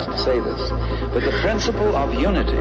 [0.00, 0.70] to say this,
[1.12, 2.58] but the principle of unity,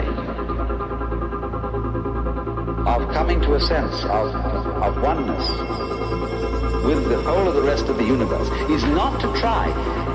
[2.88, 4.34] of coming to a sense of,
[4.84, 5.50] of oneness
[6.86, 9.68] with the whole of the rest of the universe, is not to try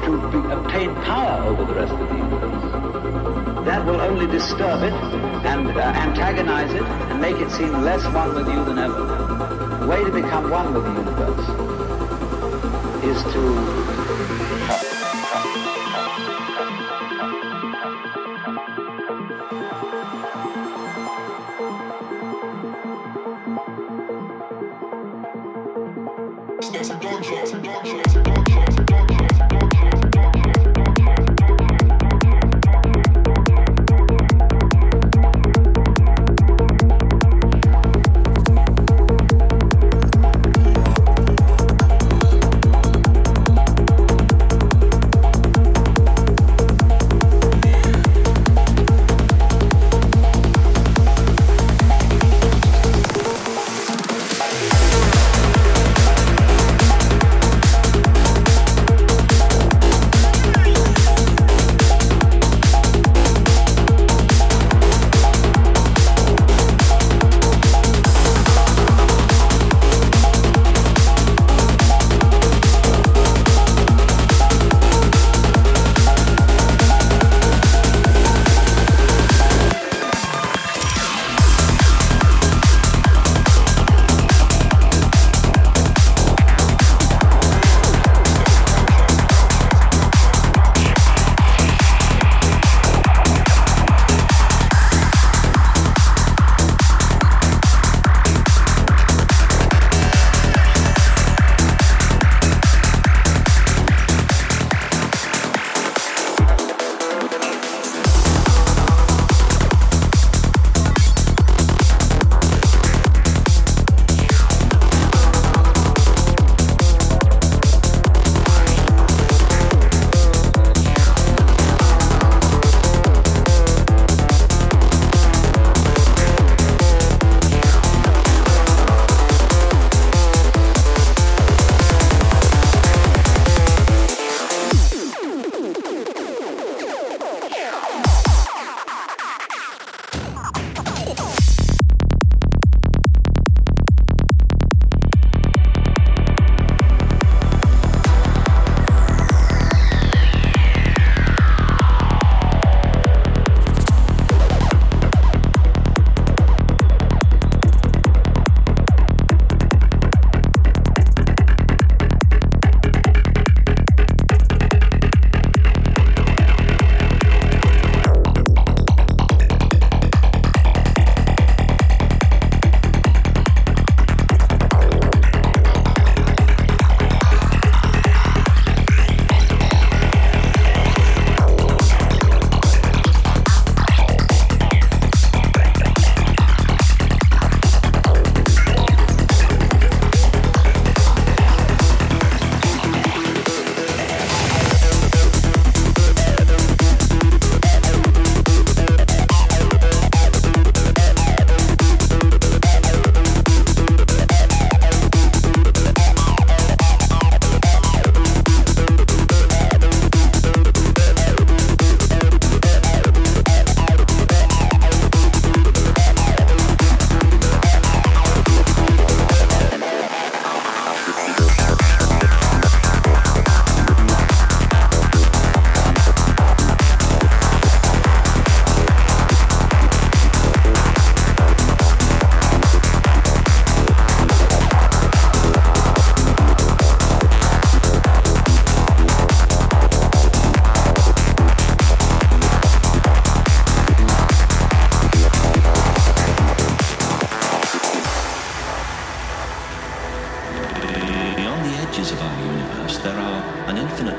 [0.05, 3.67] to be, obtain power over the rest of the universe.
[3.67, 8.35] That will only disturb it and uh, antagonize it and make it seem less one
[8.35, 9.05] with you than ever.
[9.81, 11.73] The way to become one with the universe
[13.05, 14.02] is to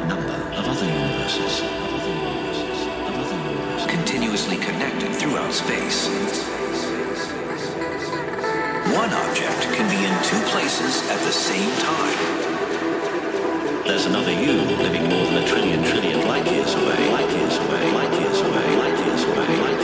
[0.08, 1.62] number of other universes,
[3.88, 6.08] continuously connected throughout space.
[8.94, 12.44] One object can be in two places at the same time.
[13.86, 17.92] There's another you living more than a trillion trillion light years away, light years away,
[17.94, 19.83] light years away, light years away, light years away.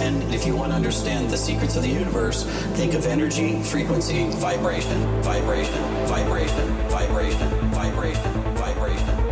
[0.00, 0.22] Everything.
[0.22, 2.44] And if you want to understand the secrets of the universe,
[2.76, 9.23] think of energy, frequency, vibration, vibration, vibration, vibration, vibration, vibration, vibration,